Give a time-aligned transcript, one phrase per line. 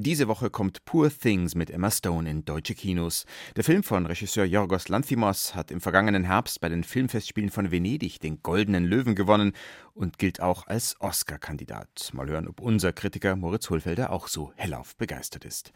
[0.00, 3.26] Diese Woche kommt Poor Things mit Emma Stone in deutsche Kinos.
[3.56, 8.20] Der Film von Regisseur Yorgos Lanthimos hat im vergangenen Herbst bei den Filmfestspielen von Venedig
[8.20, 9.54] den Goldenen Löwen gewonnen
[9.94, 12.10] und gilt auch als Oscar-Kandidat.
[12.12, 15.72] Mal hören, ob unser Kritiker Moritz Hohlfelder auch so hellauf begeistert ist.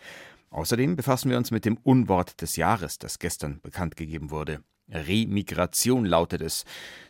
[0.50, 4.62] Außerdem befassen wir uns mit dem Unwort des Jahres, das gestern bekannt gegeben wurde.
[4.88, 6.64] Remigration lautet es.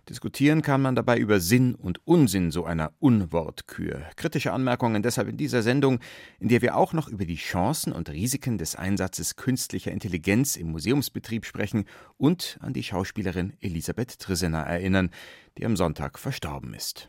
[0.08, 4.02] Diskutieren kann man dabei über Sinn und Unsinn so einer Unwortkür.
[4.16, 6.00] Kritische Anmerkungen deshalb in dieser Sendung,
[6.40, 10.72] in der wir auch noch über die Chancen und Risiken des Einsatzes künstlicher Intelligenz im
[10.72, 11.84] Museumsbetrieb sprechen
[12.16, 15.10] und an die Schauspielerin Elisabeth Trisener erinnern,
[15.56, 17.08] die am Sonntag verstorben ist.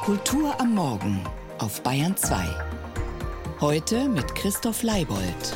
[0.00, 1.20] Kultur am Morgen
[1.58, 2.44] auf Bayern 2.
[3.60, 5.54] Heute mit Christoph Leibold.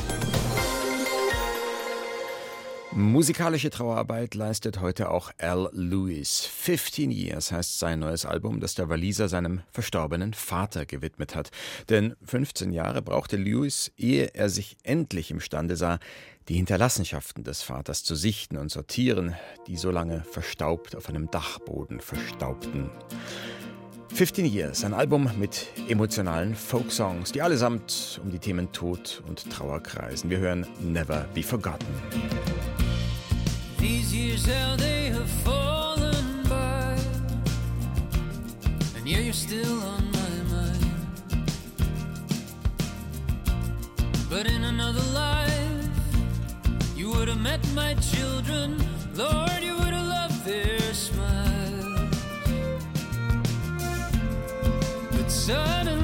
[2.97, 6.47] Musikalische Trauerarbeit leistet heute auch Al Lewis.
[6.47, 11.51] 15 Years heißt sein neues Album, das der Waliser seinem verstorbenen Vater gewidmet hat.
[11.89, 15.99] Denn 15 Jahre brauchte Lewis, ehe er sich endlich imstande sah,
[16.49, 19.35] die Hinterlassenschaften des Vaters zu sichten und sortieren,
[19.67, 22.89] die so lange verstaubt auf einem Dachboden verstaubten.
[24.17, 29.79] 15 Years, ein Album mit emotionalen Folksongs, die allesamt um die Themen Tod und Trauer
[29.79, 30.31] kreisen.
[30.31, 31.85] Wir hören Never Be Forgotten.
[33.77, 36.95] These years, how they have fallen by.
[38.97, 40.83] And yeah, you're still on my mind.
[44.27, 45.51] But in another life,
[46.95, 48.77] you would have met my children.
[49.15, 49.76] Lord, you
[55.47, 55.96] But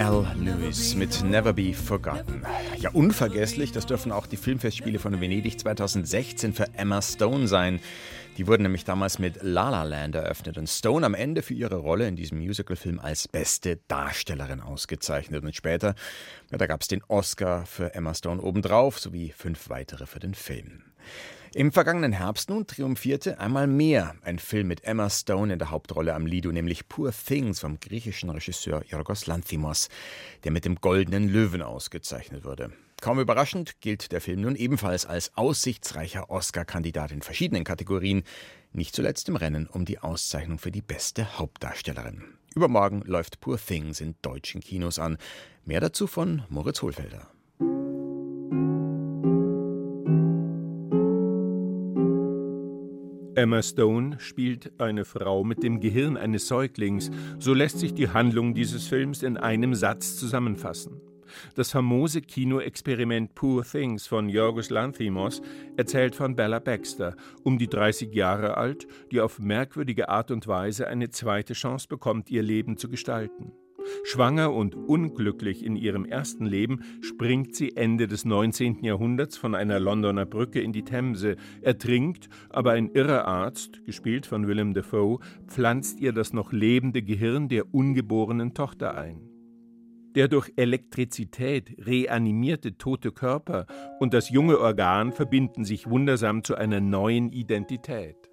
[0.00, 2.42] Al Lewis mit Never Be Forgotten.
[2.78, 7.80] Ja, unvergesslich, das dürfen auch die Filmfestspiele von Venedig 2016 für Emma Stone sein.
[8.38, 11.76] Die wurden nämlich damals mit La La Land eröffnet und Stone am Ende für ihre
[11.76, 15.44] Rolle in diesem Musicalfilm als beste Darstellerin ausgezeichnet.
[15.44, 15.94] Und später,
[16.50, 20.32] ja, da gab es den Oscar für Emma Stone obendrauf sowie fünf weitere für den
[20.32, 20.82] Film.
[21.52, 26.14] Im vergangenen Herbst nun triumphierte einmal mehr ein Film mit Emma Stone in der Hauptrolle
[26.14, 29.88] am Lido, nämlich Poor Things vom griechischen Regisseur Yorgos Lanthimos,
[30.44, 32.70] der mit dem Goldenen Löwen ausgezeichnet wurde.
[33.00, 38.22] Kaum überraschend gilt der Film nun ebenfalls als aussichtsreicher Oscar-Kandidat in verschiedenen Kategorien,
[38.72, 42.22] nicht zuletzt im Rennen um die Auszeichnung für die beste Hauptdarstellerin.
[42.54, 45.18] Übermorgen läuft Poor Things in deutschen Kinos an.
[45.64, 47.28] Mehr dazu von Moritz Hohlfelder.
[53.40, 57.10] Emma Stone spielt eine Frau mit dem Gehirn eines Säuglings.
[57.38, 61.00] So lässt sich die Handlung dieses Films in einem Satz zusammenfassen.
[61.54, 65.40] Das famose Kinoexperiment Poor Things von Yorgos Lanthimos
[65.78, 70.86] erzählt von Bella Baxter, um die 30 Jahre alt, die auf merkwürdige Art und Weise
[70.86, 73.52] eine zweite Chance bekommt, ihr Leben zu gestalten.
[74.04, 78.82] Schwanger und unglücklich in ihrem ersten Leben springt sie Ende des 19.
[78.84, 84.46] Jahrhunderts von einer Londoner Brücke in die Themse, ertrinkt, aber ein irrer Arzt, gespielt von
[84.46, 89.30] Willem Dafoe, pflanzt ihr das noch lebende Gehirn der ungeborenen Tochter ein.
[90.16, 93.66] Der durch Elektrizität reanimierte tote Körper
[94.00, 98.29] und das junge Organ verbinden sich wundersam zu einer neuen Identität.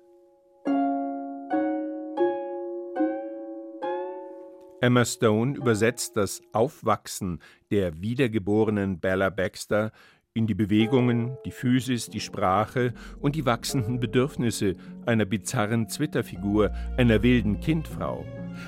[4.79, 7.39] Emma Stone übersetzt das Aufwachsen
[7.71, 9.91] der wiedergeborenen Bella Baxter
[10.35, 14.75] in die Bewegungen, die Physis, die Sprache und die wachsenden Bedürfnisse
[15.07, 18.23] einer bizarren Zwitterfigur, einer wilden Kindfrau.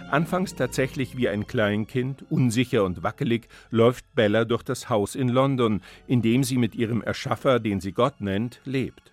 [0.10, 5.82] Anfangs tatsächlich wie ein Kleinkind, unsicher und wackelig, läuft Bella durch das Haus in London,
[6.08, 9.09] in dem sie mit ihrem Erschaffer, den sie Gott nennt, lebt.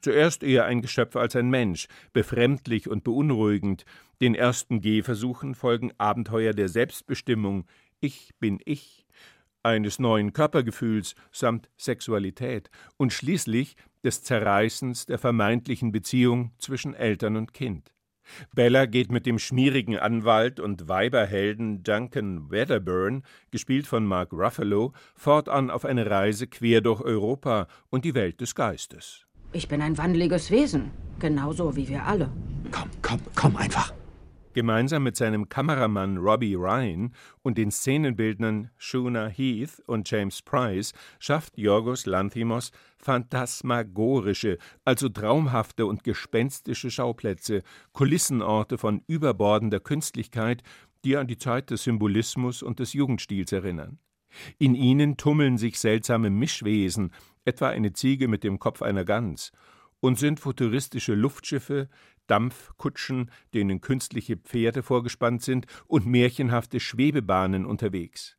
[0.00, 3.84] Zuerst eher ein Geschöpf als ein Mensch, befremdlich und beunruhigend.
[4.20, 7.66] Den ersten Gehversuchen folgen Abenteuer der Selbstbestimmung.
[8.00, 9.06] Ich bin ich,
[9.62, 17.52] eines neuen Körpergefühls samt Sexualität und schließlich des Zerreißens der vermeintlichen Beziehung zwischen Eltern und
[17.52, 17.92] Kind.
[18.54, 25.70] Bella geht mit dem schmierigen Anwalt und Weiberhelden Duncan Wedderburn, gespielt von Mark Ruffalo, fortan
[25.70, 29.27] auf eine Reise quer durch Europa und die Welt des Geistes.
[29.52, 32.30] Ich bin ein wandeliges Wesen, genauso wie wir alle.
[32.70, 33.94] Komm, komm, komm einfach.
[34.52, 41.56] Gemeinsam mit seinem Kameramann Robbie Ryan und den Szenenbildnern Shuna Heath und James Price schafft
[41.56, 47.62] Yorgos Lanthimos phantasmagorische, also traumhafte und gespenstische Schauplätze,
[47.92, 50.62] Kulissenorte von überbordender Künstlichkeit,
[51.04, 53.98] die an die Zeit des Symbolismus und des Jugendstils erinnern.
[54.58, 57.12] In ihnen tummeln sich seltsame Mischwesen,
[57.48, 59.50] etwa eine Ziege mit dem Kopf einer Gans,
[60.00, 61.88] und sind futuristische Luftschiffe,
[62.28, 68.36] Dampfkutschen, denen künstliche Pferde vorgespannt sind, und märchenhafte Schwebebahnen unterwegs.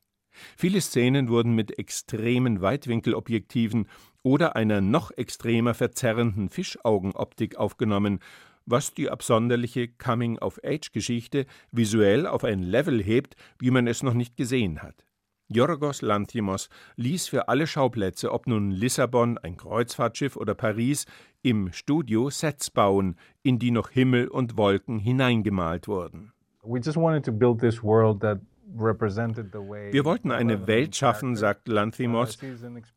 [0.58, 3.88] Viele Szenen wurden mit extremen Weitwinkelobjektiven
[4.24, 8.20] oder einer noch extremer verzerrenden Fischaugenoptik aufgenommen,
[8.66, 14.84] was die absonderliche Coming-of-Age-Geschichte visuell auf ein Level hebt, wie man es noch nicht gesehen
[14.84, 15.09] hat.
[15.52, 21.08] Yorgos Lanthimos ließ für alle Schauplätze, ob nun Lissabon, ein Kreuzfahrtschiff oder Paris,
[21.42, 26.34] im Studio Sets bauen, in die noch Himmel und Wolken hineingemalt wurden.
[26.64, 28.40] We just wanted to build this world that
[28.72, 32.38] wir wollten eine Welt schaffen, sagt Lanthimos,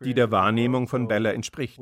[0.04, 1.80] die der Wahrnehmung von Bella entspricht.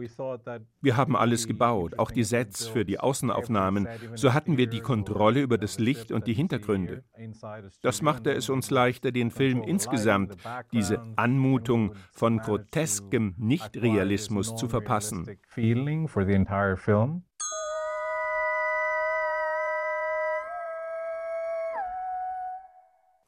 [0.80, 3.88] Wir haben alles gebaut, auch die Sets für die Außenaufnahmen.
[4.14, 7.04] So hatten wir die Kontrolle über das Licht und die Hintergründe.
[7.82, 10.36] Das machte es uns leichter, den Film insgesamt,
[10.72, 15.26] diese Anmutung von groteskem Nichtrealismus zu verpassen.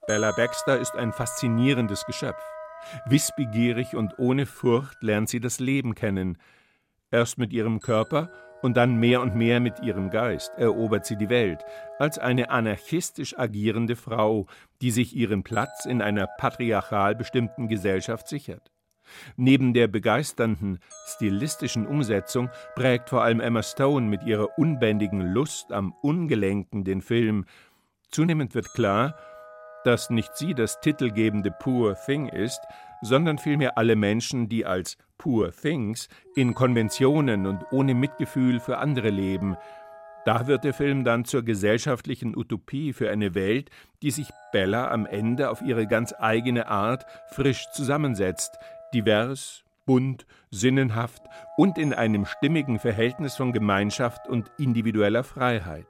[0.09, 2.43] Bella Baxter ist ein faszinierendes Geschöpf.
[3.07, 6.39] Wissbegierig und ohne Furcht lernt sie das Leben kennen.
[7.13, 8.33] Erst mit ihrem Körper
[8.63, 11.65] und dann mehr und mehr mit ihrem Geist erobert sie die Welt,
[12.01, 14.47] als eine anarchistisch agierende Frau,
[14.81, 18.73] die sich ihren Platz in einer patriarchal bestimmten Gesellschaft sichert.
[19.37, 25.93] Neben der begeisternden stilistischen Umsetzung prägt vor allem Emma Stone mit ihrer unbändigen Lust am
[26.03, 27.45] Ungelenken den Film.
[28.11, 29.17] Zunehmend wird klar,
[29.85, 32.61] dass nicht sie das titelgebende Poor Thing ist,
[33.03, 39.11] sondern vielmehr alle Menschen, die als Poor Things in Konventionen und ohne Mitgefühl für andere
[39.11, 39.57] leben.
[40.25, 43.71] Da wird der Film dann zur gesellschaftlichen Utopie für eine Welt,
[44.03, 48.57] die sich Bella am Ende auf ihre ganz eigene Art frisch zusammensetzt,
[48.95, 51.23] divers, bunt, sinnenhaft
[51.57, 55.87] und in einem stimmigen Verhältnis von Gemeinschaft und individueller Freiheit.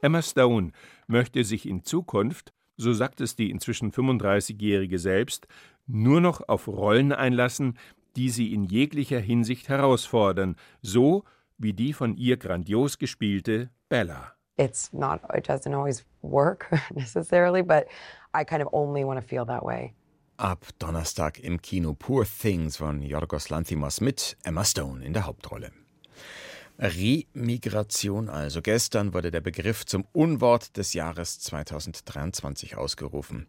[0.00, 0.70] Emma Stone
[1.08, 5.46] möchte sich in Zukunft so sagt es die inzwischen 35-Jährige selbst,
[5.86, 7.78] nur noch auf Rollen einlassen,
[8.16, 11.24] die sie in jeglicher Hinsicht herausfordern, so
[11.58, 14.32] wie die von ihr grandios gespielte Bella.
[14.58, 17.86] It's not, it doesn't always work necessarily, but
[18.34, 19.94] I kind of only want to feel that way.
[20.38, 25.72] Ab Donnerstag im Kino Poor Things von Yorgos Lanthimos mit Emma Stone in der Hauptrolle.
[26.78, 28.60] Remigration also.
[28.60, 33.46] Gestern wurde der Begriff zum Unwort des Jahres 2023 ausgerufen.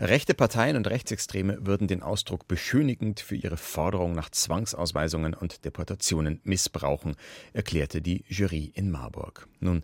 [0.00, 6.40] Rechte Parteien und Rechtsextreme würden den Ausdruck beschönigend für ihre Forderung nach Zwangsausweisungen und Deportationen
[6.42, 7.16] missbrauchen,
[7.52, 9.46] erklärte die Jury in Marburg.
[9.60, 9.82] Nun,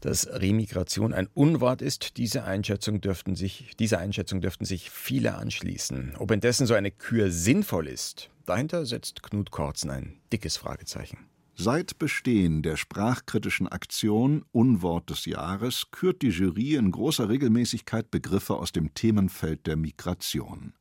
[0.00, 6.14] dass Remigration ein Unwort ist, diese Einschätzung dürften sich, dieser Einschätzung dürften sich viele anschließen.
[6.18, 11.31] Ob indessen so eine Kür sinnvoll ist, dahinter setzt Knut Korzen ein dickes Fragezeichen.
[11.54, 18.56] Seit Bestehen der sprachkritischen Aktion Unwort des Jahres kürt die Jury in großer Regelmäßigkeit Begriffe
[18.56, 20.72] aus dem Themenfeld der Migration.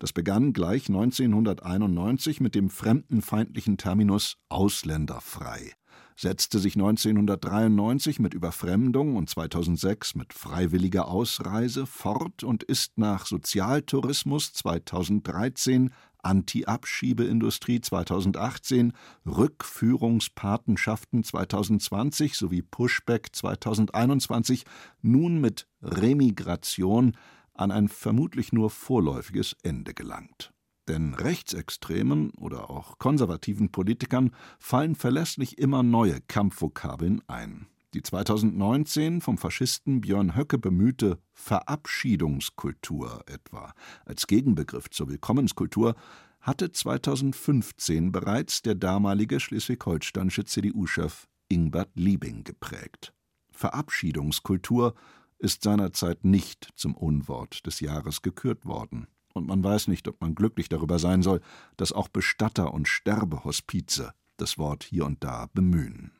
[0.00, 5.72] Das begann gleich 1991 mit dem fremdenfeindlichen Terminus ausländerfrei,
[6.16, 14.52] setzte sich 1993 mit Überfremdung und 2006 mit freiwilliger Ausreise fort und ist nach Sozialtourismus
[14.54, 15.92] 2013
[16.22, 18.92] Anti-Abschiebeindustrie 2018,
[19.26, 24.64] Rückführungspatenschaften 2020 sowie Pushback 2021
[25.02, 27.16] nun mit Remigration
[27.54, 30.52] an ein vermutlich nur vorläufiges Ende gelangt.
[30.88, 37.66] Denn rechtsextremen oder auch konservativen Politikern fallen verlässlich immer neue Kampfvokabeln ein.
[37.94, 43.72] Die 2019 vom Faschisten Björn Höcke bemühte Verabschiedungskultur etwa
[44.04, 45.94] als Gegenbegriff zur Willkommenskultur
[46.40, 53.12] hatte 2015 bereits der damalige schleswig-holsteinische CDU-Chef Ingbert Liebing geprägt.
[53.50, 54.94] Verabschiedungskultur
[55.38, 59.06] ist seinerzeit nicht zum Unwort des Jahres gekürt worden.
[59.32, 61.40] Und man weiß nicht, ob man glücklich darüber sein soll,
[61.76, 66.12] dass auch Bestatter und Sterbehospize das Wort hier und da bemühen.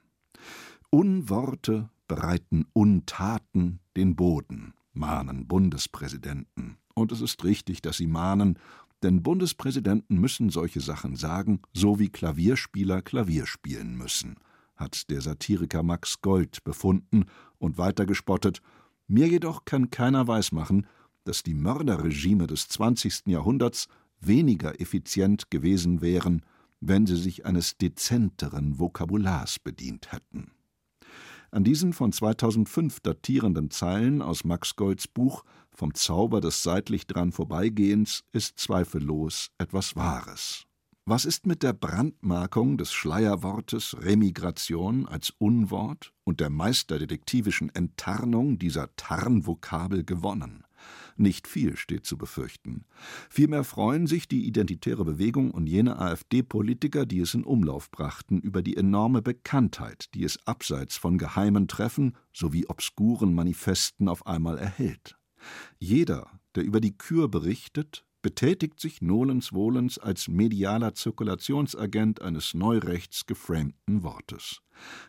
[0.98, 6.78] Unworte bereiten Untaten den Boden, mahnen Bundespräsidenten.
[6.94, 8.58] Und es ist richtig, dass sie mahnen,
[9.02, 14.36] denn Bundespräsidenten müssen solche Sachen sagen, so wie Klavierspieler Klavier spielen müssen,
[14.74, 17.26] hat der Satiriker Max Gold befunden
[17.58, 18.62] und weiter gespottet,
[19.06, 20.86] mir jedoch kann keiner weismachen,
[21.24, 23.26] dass die Mörderregime des 20.
[23.26, 23.88] Jahrhunderts
[24.18, 26.40] weniger effizient gewesen wären,
[26.80, 30.52] wenn sie sich eines dezenteren Vokabulars bedient hätten.
[31.56, 37.32] An diesen von 2005 datierenden Zeilen aus Max Golds Buch Vom Zauber des seitlich dran
[37.32, 40.66] Vorbeigehens ist zweifellos etwas Wahres.
[41.06, 48.94] Was ist mit der Brandmarkung des Schleierwortes Remigration als Unwort und der meisterdetektivischen Enttarnung dieser
[48.96, 50.65] Tarnvokabel gewonnen?
[51.16, 52.84] Nicht viel steht zu befürchten.
[53.30, 58.62] Vielmehr freuen sich die Identitäre Bewegung und jene AfD-Politiker, die es in Umlauf brachten, über
[58.62, 65.16] die enorme Bekanntheit, die es abseits von geheimen Treffen sowie obskuren Manifesten auf einmal erhält.
[65.78, 73.26] Jeder, der über die Kür berichtet, betätigt sich nolens wohlens als medialer Zirkulationsagent eines neurechts
[73.26, 74.62] geframten Wortes.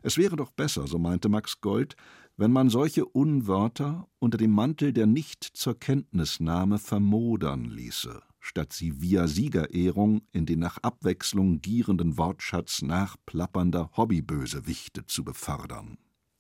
[0.03, 1.95] Es wäre doch besser, so meinte Max Gold,
[2.37, 9.01] wenn man solche Unwörter unter dem Mantel der nicht zur Kenntnisnahme vermodern ließe, statt sie
[9.01, 15.97] via Siegerehrung in den nach Abwechslung gierenden Wortschatz nachplappernder Hobbybösewichte zu befördern.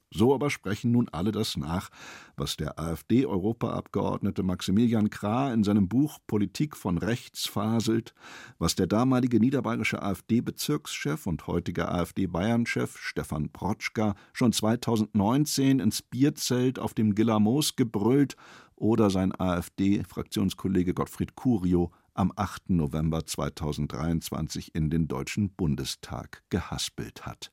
[0.09, 1.89] So aber sprechen nun alle das nach,
[2.37, 8.13] was der AfD-Europaabgeordnete Maximilian Krah in seinem Buch Politik von rechts faselt,
[8.57, 16.93] was der damalige niederbayerische AfD-Bezirkschef und heutige AfD-Bayern-Chef Stefan Protschka schon 2019 ins Bierzelt auf
[16.93, 18.37] dem Gillermoos gebrüllt
[18.75, 22.69] oder sein AfD-Fraktionskollege Gottfried Curio am 8.
[22.69, 27.51] November 2023 in den Deutschen Bundestag gehaspelt hat.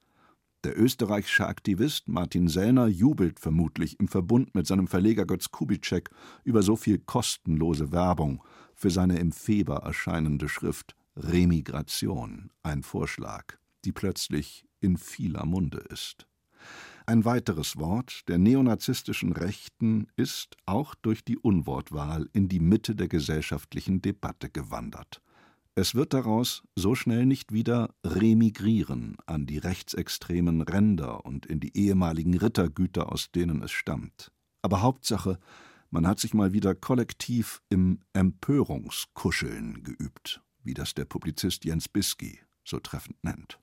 [0.64, 6.09] Der österreichische Aktivist Martin Sellner jubelt vermutlich im Verbund mit seinem Verleger Götz Kubitschek
[6.42, 8.42] über so viel kostenlose Werbung
[8.75, 16.26] für seine im Feber erscheinende Schrift Remigration, ein Vorschlag, die plötzlich in vieler Munde ist.
[17.04, 23.09] Ein weiteres Wort der neonazistischen Rechten ist auch durch die Unwortwahl in die Mitte der
[23.09, 25.21] gesellschaftlichen Debatte gewandert.
[25.76, 31.76] Es wird daraus so schnell nicht wieder remigrieren an die rechtsextremen Ränder und in die
[31.76, 34.31] ehemaligen Rittergüter, aus denen es stammt.
[34.62, 35.40] Aber Hauptsache,
[35.90, 42.38] man hat sich mal wieder kollektiv im Empörungskuscheln geübt, wie das der Publizist Jens Bisky
[42.64, 43.59] so treffend nennt.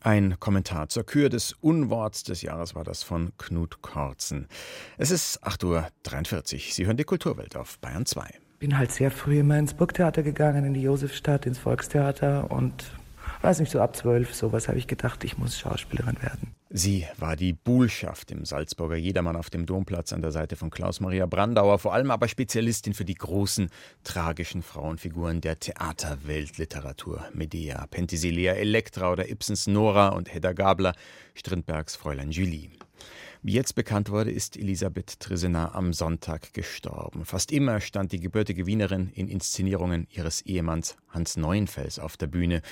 [0.00, 4.48] Ein Kommentar zur Kür des Unworts des Jahres war das von Knut Korzen.
[4.98, 6.60] Es ist 8.43 Uhr.
[6.74, 10.64] Sie hören die Kulturwelt auf Bayern 2 bin halt sehr früh immer ins Burgtheater gegangen,
[10.64, 12.84] in die Josefstadt, ins Volkstheater und
[13.42, 16.54] weiß nicht, so ab zwölf, sowas habe ich gedacht, ich muss Schauspielerin werden.
[16.70, 21.26] Sie war die Buhlschaft im Salzburger Jedermann auf dem Domplatz an der Seite von Klaus-Maria
[21.26, 23.68] Brandauer, vor allem aber Spezialistin für die großen,
[24.02, 27.24] tragischen Frauenfiguren der Theaterweltliteratur.
[27.32, 30.94] Medea, Penthesilea, Elektra oder Ibsens Nora und Hedda Gabler,
[31.34, 32.70] Strindbergs Fräulein Julie.
[33.46, 37.26] Wie jetzt bekannt wurde, ist Elisabeth Trisenar am Sonntag gestorben.
[37.26, 42.62] Fast immer stand die gebürtige Wienerin in Inszenierungen ihres Ehemanns Hans Neuenfels auf der Bühne.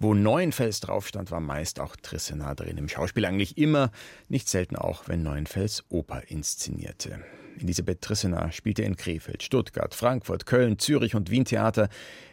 [0.00, 2.78] Wo Neuenfels drauf stand, war meist auch Trisenar drin.
[2.78, 3.90] Im Schauspiel eigentlich immer,
[4.30, 7.22] nicht selten auch, wenn Neuenfels Oper inszenierte.
[7.60, 11.90] Elisabeth Trissener spielte in Krefeld, Stuttgart, Frankfurt, Köln, Zürich und Wien Theater,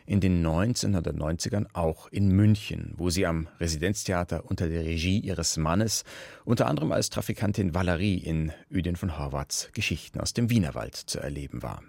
[0.10, 6.04] in den 1990ern auch in München, wo sie am Residenztheater unter der Regie ihres Mannes
[6.46, 11.62] unter anderem als Trafikantin Valerie in Ödin von Horvaths Geschichten aus dem Wienerwald zu erleben
[11.62, 11.84] war.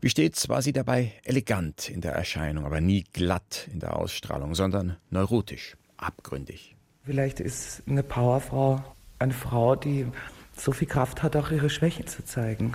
[0.00, 4.56] Wie stets war sie dabei elegant in der Erscheinung, aber nie glatt in der Ausstrahlung,
[4.56, 6.74] sondern neurotisch, abgründig.
[7.04, 8.82] Vielleicht ist eine Powerfrau
[9.20, 10.06] eine Frau, die
[10.56, 12.72] so viel Kraft hat, auch ihre Schwächen zu zeigen.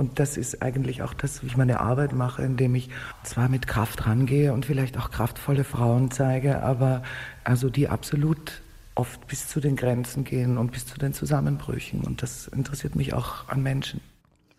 [0.00, 2.88] Und das ist eigentlich auch das, wie ich meine Arbeit mache, indem ich
[3.22, 7.02] zwar mit Kraft rangehe und vielleicht auch kraftvolle Frauen zeige, aber
[7.44, 8.62] also die absolut
[8.94, 12.00] oft bis zu den Grenzen gehen und bis zu den Zusammenbrüchen.
[12.00, 14.00] Und das interessiert mich auch an Menschen.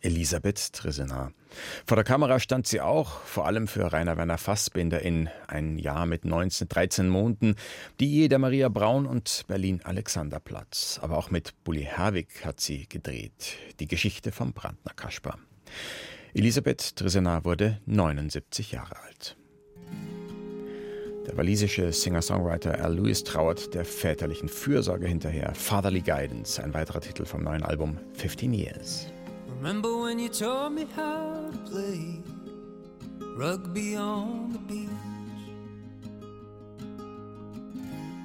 [0.01, 1.31] Elisabeth Trisenar.
[1.86, 6.05] Vor der Kamera stand sie auch, vor allem für Rainer Werner Fassbinder in Ein Jahr
[6.05, 7.55] mit 19, 13 Monden,
[8.00, 11.00] die Ehe der Maria Braun und Berlin Alexanderplatz.
[11.01, 13.55] Aber auch mit Bully Herwig hat sie gedreht.
[13.79, 15.38] Die Geschichte vom Brandner Kasper.
[16.34, 19.38] Elisabeth Trisenar wurde 79 Jahre alt.
[21.27, 25.53] Der walisische Singer-Songwriter Al Lewis trauert der väterlichen Fürsorge hinterher.
[25.53, 29.08] Fatherly Guidance, ein weiterer Titel vom neuen Album 15 Years.
[29.61, 32.19] Remember when you taught me how to play
[33.37, 34.89] rugby on the beach?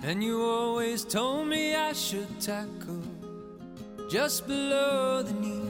[0.03, 3.03] And you always told me I should tackle
[4.09, 5.61] just below the knee.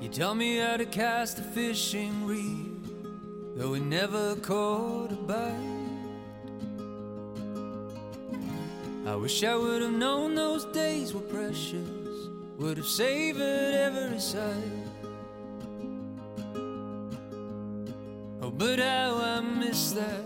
[0.00, 2.66] You tell me how to cast a fishing reel,
[3.54, 5.54] though we never caught a bite.
[9.06, 11.97] I wish I would have known those days were precious
[12.58, 14.42] would have savored every sight.
[18.42, 20.24] Oh, but how I miss that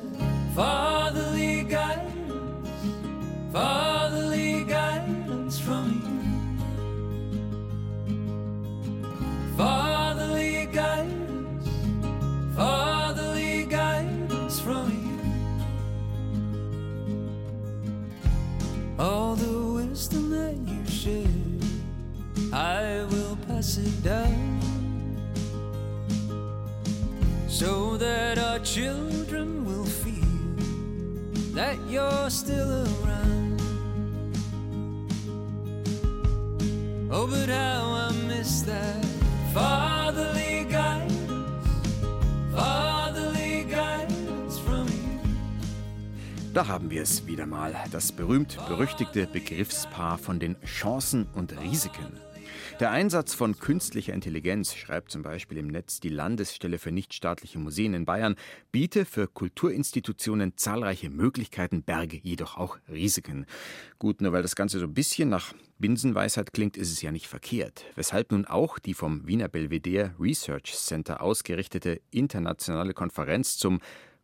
[0.55, 2.71] fatherly guidance,
[3.53, 6.23] fatherly guidance from you.
[9.55, 11.69] Fatherly guidance,
[12.57, 15.21] fatherly guidance from you.
[18.99, 21.51] All the wisdom that you share
[22.52, 24.61] I will pass it down
[27.49, 30.12] so that our children will feel
[31.54, 33.62] that you're still around.
[37.11, 39.02] Oh, but how I miss that
[39.54, 41.68] fatherly guidance,
[42.54, 45.21] fatherly guidance from you.
[46.52, 52.12] Da haben wir es wieder mal, das berühmt-berüchtigte Begriffspaar von den Chancen und Risiken.
[52.83, 57.95] Der Einsatz von künstlicher Intelligenz, schreibt zum Beispiel im Netz die Landesstelle für nichtstaatliche Museen
[57.95, 58.35] in Bayern,
[58.73, 63.47] biete für Kulturinstitutionen zahlreiche Möglichkeiten, berge jedoch auch Risiken.
[64.01, 67.29] Gut, nur weil das Ganze so ein bisschen nach Binsenweisheit klingt, ist es ja nicht
[67.29, 67.85] verkehrt.
[67.95, 73.79] Weshalb nun auch die vom Wiener Belvedere Research Center ausgerichtete internationale Konferenz zum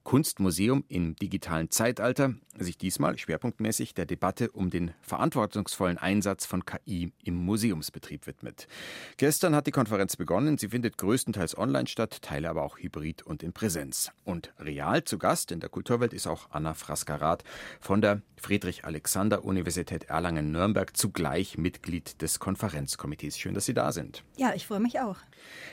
[0.08, 7.12] Kunstmuseum im digitalen Zeitalter sich diesmal schwerpunktmäßig der Debatte um den verantwortungsvollen Einsatz von KI
[7.24, 8.66] im Museumsbetrieb widmet.
[9.18, 10.56] Gestern hat die Konferenz begonnen.
[10.56, 14.10] Sie findet größtenteils online statt, Teile aber auch hybrid und in Präsenz.
[14.24, 17.44] Und real zu Gast in der Kulturwelt ist auch Anna Fraskarath
[17.80, 23.38] von der Friedrich-Alexander-Universität Erlangen-Nürnberg, zugleich Mitglied des Konferenzkomitees.
[23.38, 24.24] Schön, dass Sie da sind.
[24.36, 25.16] Ja, ich freue mich auch.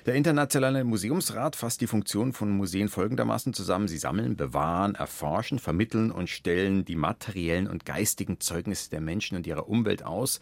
[0.06, 3.88] Der Internationale Museumsrat fasst die Funktion von Museen folgendermaßen zusammen.
[3.88, 9.48] Sie sammeln, bewahren, erforschen, vermitteln und stellen die materiellen und geistigen Zeugnisse der Menschen und
[9.48, 10.40] ihrer Umwelt aus.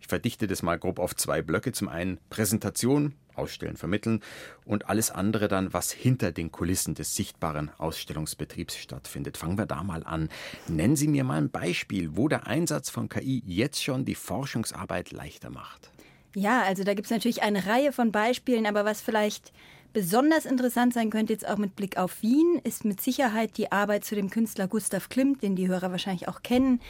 [0.00, 1.72] Ich verdichte das mal grob auf zwei Blöcke.
[1.72, 4.20] Zum einen Präsentation, Ausstellen, Vermitteln
[4.64, 9.36] und alles andere dann, was hinter den Kulissen des sichtbaren Ausstellungsbetriebs stattfindet.
[9.36, 10.28] Fangen wir da mal an.
[10.68, 15.12] Nennen Sie mir mal ein Beispiel, wo der Einsatz von KI jetzt schon die Forschungsarbeit
[15.12, 15.90] leichter macht.
[16.34, 19.52] Ja, also da gibt es natürlich eine Reihe von Beispielen, aber was vielleicht
[19.92, 24.04] besonders interessant sein könnte, jetzt auch mit Blick auf Wien, ist mit Sicherheit die Arbeit
[24.04, 26.80] zu dem Künstler Gustav Klimt, den die Hörer wahrscheinlich auch kennen.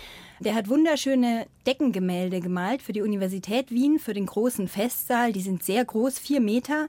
[0.41, 5.33] Der hat wunderschöne Deckengemälde gemalt für die Universität Wien, für den großen Festsaal.
[5.33, 6.89] Die sind sehr groß, vier Meter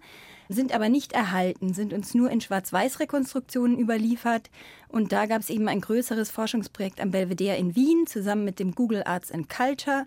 [0.53, 4.49] sind aber nicht erhalten, sind uns nur in Schwarz-Weiß-Rekonstruktionen überliefert.
[4.89, 8.75] Und da gab es eben ein größeres Forschungsprojekt am Belvedere in Wien zusammen mit dem
[8.75, 10.05] Google Arts and Culture.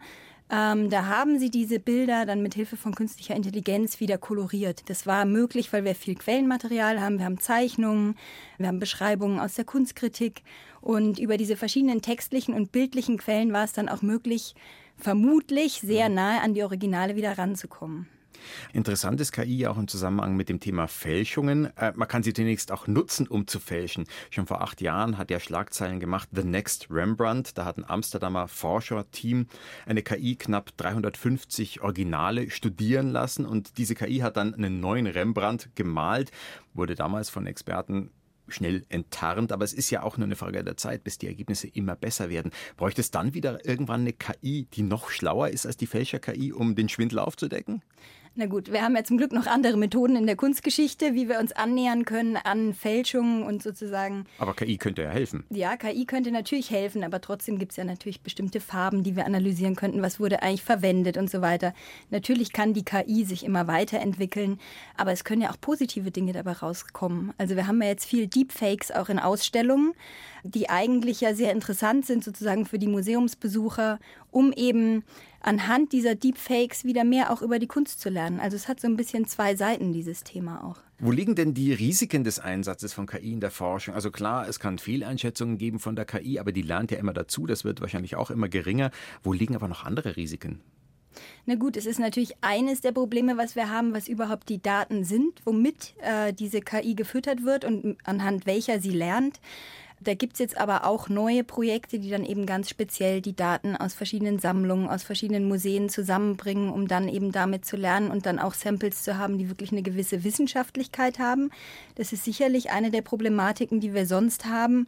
[0.51, 4.89] Ähm, da haben sie diese Bilder dann mit Hilfe von künstlicher Intelligenz wieder koloriert.
[4.91, 7.19] Das war möglich, weil wir viel Quellenmaterial haben.
[7.19, 8.17] Wir haben Zeichnungen,
[8.59, 10.43] wir haben Beschreibungen aus der Kunstkritik
[10.81, 14.55] und über diese verschiedenen textlichen und bildlichen Quellen war es dann auch möglich,
[14.97, 18.07] vermutlich sehr nahe an die Originale wieder ranzukommen.
[18.73, 21.77] Interessant ist KI auch im Zusammenhang mit dem Thema Fälschungen.
[21.77, 24.05] Äh, man kann sie zunächst auch nutzen, um zu fälschen.
[24.31, 27.57] Schon vor acht Jahren hat er Schlagzeilen gemacht, The Next Rembrandt.
[27.59, 29.47] Da hat ein Amsterdamer Forscherteam
[29.87, 35.71] eine KI knapp 350 Originale studieren lassen und diese KI hat dann einen neuen Rembrandt
[35.75, 36.31] gemalt,
[36.73, 38.11] wurde damals von Experten
[38.49, 41.69] schnell enttarnt, aber es ist ja auch nur eine Frage der Zeit, bis die Ergebnisse
[41.69, 42.53] immer besser werden.
[42.77, 46.75] Bräuchte es dann wieder irgendwann eine KI, die noch schlauer ist als die Fälscher-KI, um
[46.75, 47.83] den Schwindel aufzudecken?
[48.37, 51.39] Na gut, wir haben ja zum Glück noch andere Methoden in der Kunstgeschichte, wie wir
[51.39, 54.27] uns annähern können an Fälschungen und sozusagen.
[54.39, 55.45] Aber KI könnte ja helfen.
[55.51, 59.25] Ja, KI könnte natürlich helfen, aber trotzdem gibt es ja natürlich bestimmte Farben, die wir
[59.25, 61.75] analysieren könnten, was wurde eigentlich verwendet und so weiter.
[62.11, 64.59] Natürlich kann die KI sich immer weiterentwickeln,
[64.97, 67.33] aber es können ja auch positive Dinge dabei rauskommen.
[67.39, 69.93] Also wir haben ja jetzt viel Deepfakes auch in Ausstellungen,
[70.43, 74.01] die eigentlich ja sehr interessant sind sozusagen für die Museumsbesucher,
[74.33, 75.05] um eben
[75.45, 78.41] anhand dieser Deepfakes wieder mehr auch über die Kunst zu lernen.
[78.41, 80.79] Also es hat so ein bisschen zwei Seiten, dieses Thema auch.
[80.99, 83.95] Wo liegen denn die Risiken des Einsatzes von KI in der Forschung?
[83.95, 87.47] Also klar, es kann Fehleinschätzungen geben von der KI, aber die lernt ja immer dazu,
[87.47, 88.91] das wird wahrscheinlich auch immer geringer.
[89.23, 90.61] Wo liegen aber noch andere Risiken?
[91.47, 95.05] Na gut, es ist natürlich eines der Probleme, was wir haben, was überhaupt die Daten
[95.05, 99.41] sind, womit äh, diese KI gefüttert wird und anhand welcher sie lernt.
[100.05, 103.75] Da gibt es jetzt aber auch neue Projekte, die dann eben ganz speziell die Daten
[103.75, 108.39] aus verschiedenen Sammlungen, aus verschiedenen Museen zusammenbringen, um dann eben damit zu lernen und dann
[108.39, 111.51] auch Samples zu haben, die wirklich eine gewisse Wissenschaftlichkeit haben.
[111.95, 114.87] Das ist sicherlich eine der Problematiken, die wir sonst haben.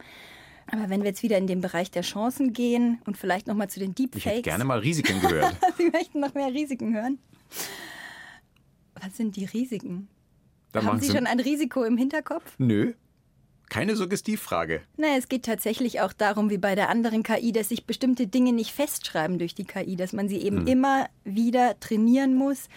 [0.67, 3.79] Aber wenn wir jetzt wieder in den Bereich der Chancen gehen und vielleicht nochmal zu
[3.79, 4.25] den Deepfakes.
[4.25, 5.55] Ich hätte gerne mal Risiken gehört.
[5.77, 7.19] Sie möchten noch mehr Risiken hören?
[8.95, 10.09] Was sind die Risiken?
[10.73, 12.53] Dann Haben Sie schon ein Risiko im Hinterkopf?
[12.57, 12.93] Nö.
[13.69, 14.81] Keine Suggestivfrage.
[14.95, 18.53] Na, es geht tatsächlich auch darum, wie bei der anderen KI, dass sich bestimmte Dinge
[18.53, 20.67] nicht festschreiben durch die KI, dass man sie eben hm.
[20.67, 22.69] immer wieder trainieren muss.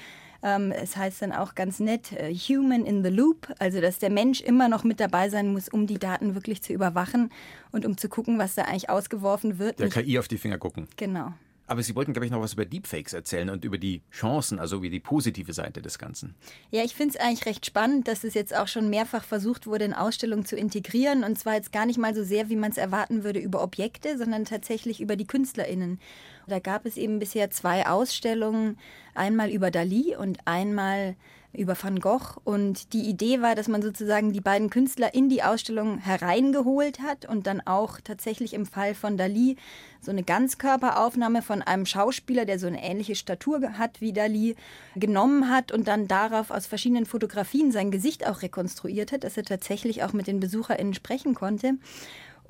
[0.42, 4.10] Ähm, es heißt dann auch ganz nett, äh, Human in the Loop, also dass der
[4.10, 7.30] Mensch immer noch mit dabei sein muss, um die Daten wirklich zu überwachen
[7.72, 9.78] und um zu gucken, was da eigentlich ausgeworfen wird.
[9.78, 10.88] Der KI auf die Finger gucken.
[10.96, 11.34] Genau.
[11.70, 14.78] Aber Sie wollten, glaube ich, noch was über Deepfakes erzählen und über die Chancen, also
[14.78, 16.34] über die positive Seite des Ganzen.
[16.72, 19.84] Ja, ich finde es eigentlich recht spannend, dass es jetzt auch schon mehrfach versucht wurde,
[19.84, 21.22] in Ausstellungen zu integrieren.
[21.22, 24.18] Und zwar jetzt gar nicht mal so sehr, wie man es erwarten würde, über Objekte,
[24.18, 26.00] sondern tatsächlich über die KünstlerInnen.
[26.48, 28.76] Da gab es eben bisher zwei Ausstellungen,
[29.14, 31.14] einmal über Dali und einmal
[31.52, 32.40] über Van Gogh.
[32.44, 37.26] Und die Idee war, dass man sozusagen die beiden Künstler in die Ausstellung hereingeholt hat
[37.26, 39.56] und dann auch tatsächlich im Fall von Dali
[40.00, 44.56] so eine Ganzkörperaufnahme von einem Schauspieler, der so eine ähnliche Statur hat wie Dali,
[44.96, 49.44] genommen hat und dann darauf aus verschiedenen Fotografien sein Gesicht auch rekonstruiert hat, dass er
[49.44, 51.74] tatsächlich auch mit den BesucherInnen sprechen konnte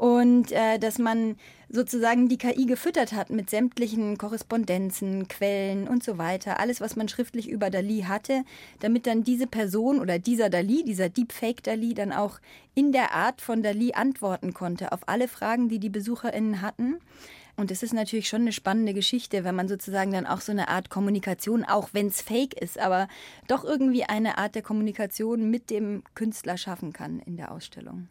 [0.00, 1.36] und äh, dass man
[1.68, 7.06] sozusagen die KI gefüttert hat mit sämtlichen Korrespondenzen, Quellen und so weiter, alles, was man
[7.06, 8.44] schriftlich über Dali hatte,
[8.78, 12.40] damit dann diese Person oder dieser Dali, dieser Deepfake Dali, dann auch
[12.74, 16.96] in der Art von Dali antworten konnte auf alle Fragen, die die BesucherInnen hatten.
[17.60, 20.68] Und es ist natürlich schon eine spannende Geschichte, wenn man sozusagen dann auch so eine
[20.68, 23.06] Art Kommunikation, auch wenn es fake ist, aber
[23.48, 28.08] doch irgendwie eine Art der Kommunikation mit dem Künstler schaffen kann in der Ausstellung.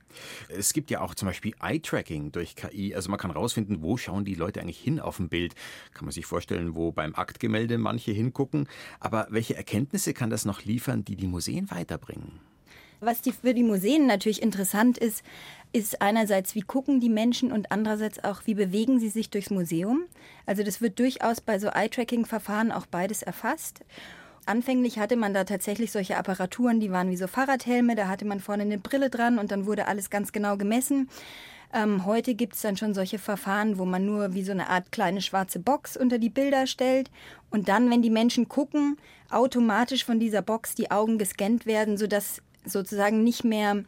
[0.49, 2.93] Es gibt ja auch zum Beispiel Eye-Tracking durch KI.
[2.93, 5.55] Also man kann rausfinden, wo schauen die Leute eigentlich hin auf dem Bild.
[5.95, 8.67] Kann man sich vorstellen, wo beim Aktgemälde manche hingucken.
[8.99, 12.39] Aber welche Erkenntnisse kann das noch liefern, die die Museen weiterbringen?
[13.01, 15.23] Was die, für die Museen natürlich interessant ist,
[15.71, 20.03] ist einerseits, wie gucken die Menschen und andererseits auch, wie bewegen sie sich durchs Museum.
[20.45, 23.81] Also das wird durchaus bei so Eye-Tracking-Verfahren auch beides erfasst.
[24.45, 28.39] Anfänglich hatte man da tatsächlich solche Apparaturen, die waren wie so Fahrradhelme, da hatte man
[28.39, 31.07] vorne eine Brille dran und dann wurde alles ganz genau gemessen.
[31.71, 34.91] Ähm, heute gibt es dann schon solche Verfahren, wo man nur wie so eine Art
[34.91, 37.11] kleine schwarze Box unter die Bilder stellt
[37.51, 38.97] und dann, wenn die Menschen gucken,
[39.29, 43.83] automatisch von dieser Box die Augen gescannt werden, sodass sozusagen nicht mehr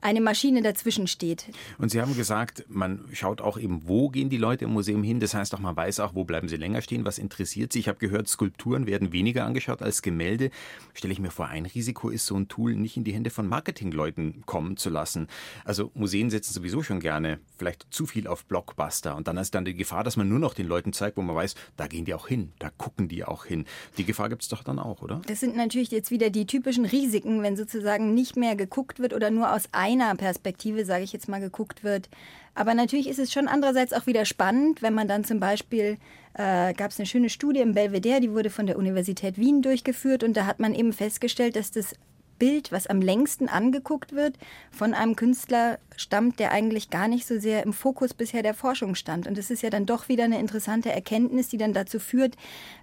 [0.00, 1.46] eine Maschine dazwischen steht.
[1.78, 5.20] Und Sie haben gesagt, man schaut auch eben, wo gehen die Leute im Museum hin.
[5.20, 7.80] Das heißt auch, man weiß auch, wo bleiben sie länger stehen, was interessiert sie.
[7.80, 10.50] Ich habe gehört, Skulpturen werden weniger angeschaut als Gemälde.
[10.94, 13.48] Stelle ich mir vor, ein Risiko ist, so ein Tool nicht in die Hände von
[13.48, 15.28] Marketingleuten kommen zu lassen.
[15.64, 19.16] Also Museen setzen sowieso schon gerne vielleicht zu viel auf Blockbuster.
[19.16, 21.34] Und dann ist dann die Gefahr, dass man nur noch den Leuten zeigt, wo man
[21.34, 23.64] weiß, da gehen die auch hin, da gucken die auch hin.
[23.98, 25.22] Die Gefahr gibt es doch dann auch, oder?
[25.26, 29.30] Das sind natürlich jetzt wieder die typischen Risiken, wenn sozusagen nicht mehr geguckt wird oder
[29.30, 32.08] nur aus einem einer Perspektive, sage ich jetzt mal, geguckt wird.
[32.54, 35.98] Aber natürlich ist es schon andererseits auch wieder spannend, wenn man dann zum Beispiel,
[36.34, 40.24] äh, gab es eine schöne Studie im Belvedere, die wurde von der Universität Wien durchgeführt
[40.24, 41.94] und da hat man eben festgestellt, dass das
[42.38, 44.36] Bild, was am längsten angeguckt wird,
[44.70, 48.94] von einem Künstler stammt, der eigentlich gar nicht so sehr im Fokus bisher der Forschung
[48.94, 49.26] stand.
[49.26, 52.36] Und das ist ja dann doch wieder eine interessante Erkenntnis, die dann dazu führt,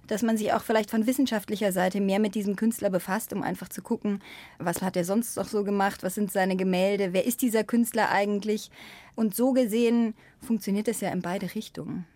[0.06, 3.68] dass man sich auch vielleicht von wissenschaftlicher Seite mehr mit diesem Künstler befasst, um einfach
[3.68, 4.22] zu gucken,
[4.58, 8.10] was hat er sonst noch so gemacht, was sind seine Gemälde, wer ist dieser Künstler
[8.10, 8.70] eigentlich.
[9.14, 12.06] Und so gesehen funktioniert das ja in beide Richtungen.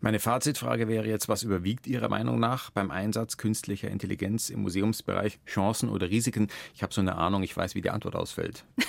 [0.00, 5.38] Meine Fazitfrage wäre jetzt, was überwiegt Ihrer Meinung nach beim Einsatz künstlicher Intelligenz im Museumsbereich?
[5.46, 6.48] Chancen oder Risiken?
[6.74, 8.64] Ich habe so eine Ahnung, ich weiß, wie die Antwort ausfällt.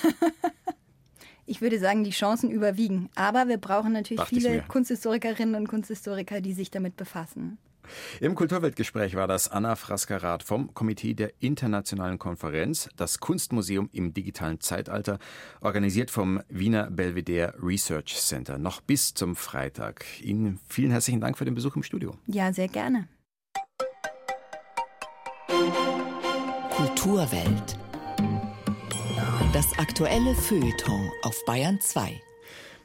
[1.50, 3.10] Ich würde sagen, die Chancen überwiegen.
[3.16, 7.58] Aber wir brauchen natürlich Dacht viele Kunsthistorikerinnen und Kunsthistoriker, die sich damit befassen.
[8.20, 14.60] Im Kulturweltgespräch war das Anna Fraskerath vom Komitee der Internationalen Konferenz, das Kunstmuseum im digitalen
[14.60, 15.20] Zeitalter,
[15.62, 20.06] organisiert vom Wiener Belvedere Research Center, noch bis zum Freitag.
[20.22, 22.16] Ihnen vielen herzlichen Dank für den Besuch im Studio.
[22.28, 23.08] Ja, sehr gerne.
[26.72, 27.78] Kulturwelt.
[29.54, 32.22] Das aktuelle Feuilleton auf Bayern 2.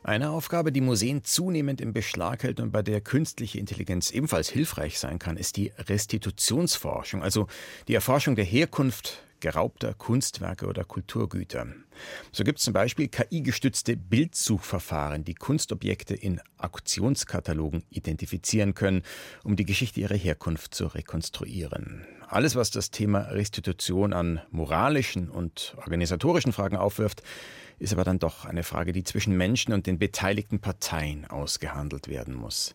[0.04, 4.98] Eine Aufgabe, die Museen zunehmend im Beschlag hält und bei der künstliche Intelligenz ebenfalls hilfreich
[4.98, 7.46] sein kann, ist die Restitutionsforschung, also
[7.86, 11.66] die Erforschung der Herkunft geraubter Kunstwerke oder Kulturgüter.
[12.32, 19.02] So gibt es zum Beispiel KI-gestützte Bildsuchverfahren, die Kunstobjekte in Auktionskatalogen identifizieren können,
[19.44, 22.06] um die Geschichte ihrer Herkunft zu rekonstruieren.
[22.28, 27.22] Alles, was das Thema Restitution an moralischen und organisatorischen Fragen aufwirft,
[27.78, 32.34] ist aber dann doch eine Frage, die zwischen Menschen und den beteiligten Parteien ausgehandelt werden
[32.34, 32.74] muss.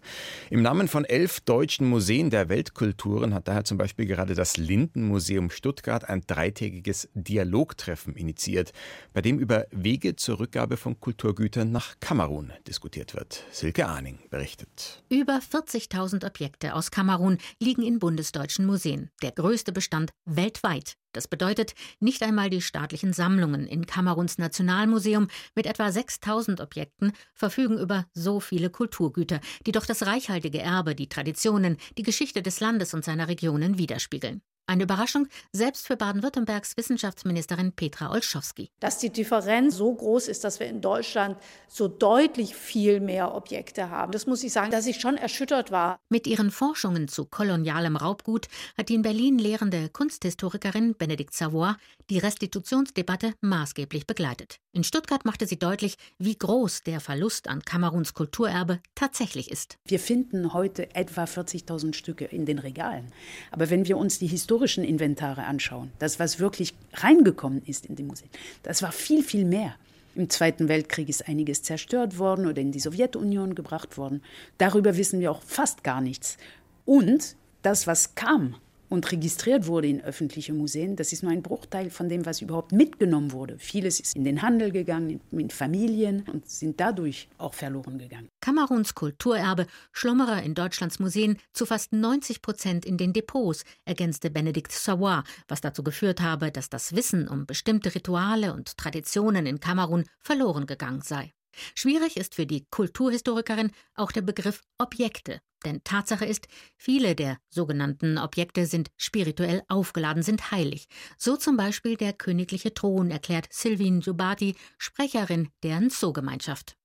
[0.49, 5.49] Im Namen von elf deutschen Museen der Weltkulturen hat daher zum Beispiel gerade das Lindenmuseum
[5.49, 8.73] Stuttgart ein dreitägiges Dialogtreffen initiiert,
[9.13, 13.43] bei dem über Wege zur Rückgabe von Kulturgütern nach Kamerun diskutiert wird.
[13.51, 15.03] Silke Ahning berichtet.
[15.10, 20.95] Über 40.000 Objekte aus Kamerun liegen in bundesdeutschen Museen, der größte Bestand weltweit.
[21.17, 27.80] Das bedeutet, nicht einmal die staatlichen Sammlungen in Kameruns Nationalmuseum mit etwa 6000 Objekten verfügen
[27.80, 32.93] über so viele Kulturgüter, die doch das reichhaltige Erbe, die Traditionen, die Geschichte des Landes
[32.93, 34.43] und seiner Regionen widerspiegeln.
[34.69, 38.69] Eine Überraschung, selbst für Baden-Württembergs Wissenschaftsministerin Petra Olschowski.
[38.82, 41.38] Dass die Differenz so groß ist, dass wir in Deutschland
[41.69, 46.01] so deutlich viel mehr Objekte haben, das muss ich sagen, dass ich schon erschüttert war.
[46.10, 51.75] Mit ihren Forschungen zu kolonialem Raubgut hat die in Berlin lehrende Kunsthistorikerin Benedikt Savoy
[52.10, 54.60] die Restitutionsdebatte maßgeblich begleitet.
[54.77, 59.79] In Stuttgart machte sie deutlich, wie groß der Verlust an Kameruns Kulturerbe tatsächlich ist.
[59.87, 63.11] Wir finden heute etwa 40.000 Stücke in den Regalen.
[63.49, 68.03] Aber wenn wir uns die historischen Inventare anschauen, das, was wirklich reingekommen ist in die
[68.03, 68.29] Museen,
[68.61, 69.73] das war viel, viel mehr.
[70.13, 74.21] Im Zweiten Weltkrieg ist einiges zerstört worden oder in die Sowjetunion gebracht worden.
[74.59, 76.37] Darüber wissen wir auch fast gar nichts.
[76.85, 78.57] Und das, was kam,
[78.89, 82.71] und registriert wurde in öffentliche Museen, das ist nur ein Bruchteil von dem, was überhaupt
[82.71, 83.58] mitgenommen wurde.
[83.60, 88.30] Vieles ist in den Handel gegangen, in Familien und sind dadurch auch verloren gegangen.
[88.41, 94.71] Kameruns Kulturerbe schlummere in Deutschlands Museen zu fast 90 Prozent in den Depots, ergänzte Benedikt
[94.71, 100.06] Savoy, was dazu geführt habe, dass das Wissen um bestimmte Rituale und Traditionen in Kamerun
[100.19, 101.34] verloren gegangen sei.
[101.76, 108.17] Schwierig ist für die Kulturhistorikerin auch der Begriff Objekte, denn Tatsache ist, viele der sogenannten
[108.17, 110.88] Objekte sind spirituell aufgeladen, sind heilig.
[111.17, 116.76] So zum Beispiel der königliche Thron, erklärt Sylvine Jubati, Sprecherin der Nzo-Gemeinschaft.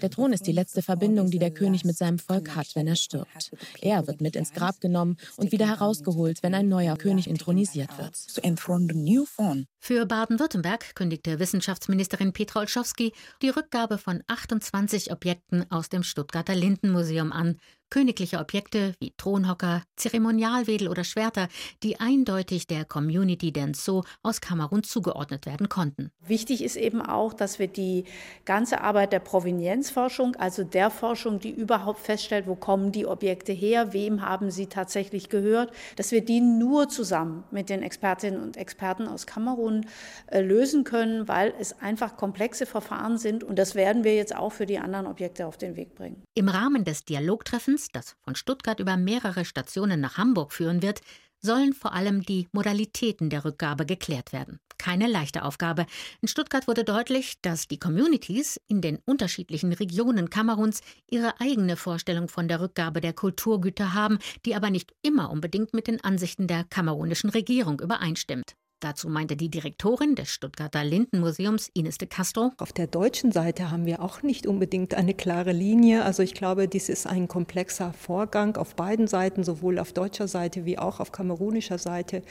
[0.00, 2.96] Der Thron ist die letzte Verbindung, die der König mit seinem Volk hat, wenn er
[2.96, 3.52] stirbt.
[3.80, 8.16] Er wird mit ins Grab genommen und wieder herausgeholt, wenn ein neuer König intronisiert wird.
[9.78, 13.12] Für Baden-Württemberg kündigte Wissenschaftsministerin Petra Olschowski
[13.42, 17.58] die Rückgabe von 28 Objekten aus dem Stuttgarter Lindenmuseum an,
[17.92, 21.48] Königliche Objekte wie Thronhocker, Zeremonialwedel oder Schwerter,
[21.82, 26.10] die eindeutig der Community Denso aus Kamerun zugeordnet werden konnten.
[26.26, 28.04] Wichtig ist eben auch, dass wir die
[28.46, 33.92] ganze Arbeit der Provenienzforschung, also der Forschung, die überhaupt feststellt, wo kommen die Objekte her,
[33.92, 39.06] wem haben sie tatsächlich gehört, dass wir die nur zusammen mit den Expertinnen und Experten
[39.06, 39.84] aus Kamerun
[40.28, 44.52] äh, lösen können, weil es einfach komplexe Verfahren sind und das werden wir jetzt auch
[44.52, 46.22] für die anderen Objekte auf den Weg bringen.
[46.32, 51.00] Im Rahmen des Dialogtreffens Netz, das von Stuttgart über mehrere Stationen nach Hamburg führen wird,
[51.40, 54.60] sollen vor allem die Modalitäten der Rückgabe geklärt werden.
[54.78, 55.86] Keine leichte Aufgabe.
[56.20, 62.28] In Stuttgart wurde deutlich, dass die Communities in den unterschiedlichen Regionen Kameruns ihre eigene Vorstellung
[62.28, 66.64] von der Rückgabe der Kulturgüter haben, die aber nicht immer unbedingt mit den Ansichten der
[66.64, 68.54] kamerunischen Regierung übereinstimmt.
[68.82, 72.50] Dazu meinte die Direktorin des Stuttgarter Lindenmuseums, Ines de Castro.
[72.58, 76.04] Auf der deutschen Seite haben wir auch nicht unbedingt eine klare Linie.
[76.04, 80.64] Also ich glaube, dies ist ein komplexer Vorgang auf beiden Seiten, sowohl auf deutscher Seite
[80.64, 82.22] wie auch auf kamerunischer Seite.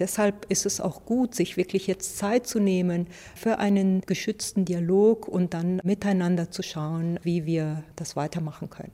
[0.00, 5.28] Deshalb ist es auch gut, sich wirklich jetzt Zeit zu nehmen für einen geschützten Dialog
[5.28, 8.90] und dann miteinander zu schauen, wie wir das weitermachen können.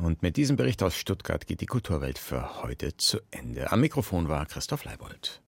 [0.00, 3.70] Und mit diesem Bericht aus Stuttgart geht die Kulturwelt für heute zu Ende.
[3.70, 5.42] Am Mikrofon war Christoph Leibold.